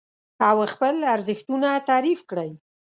[0.49, 2.51] او خپل ارزښتونه تعريف کړئ.